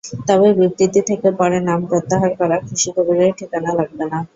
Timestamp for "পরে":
1.39-1.57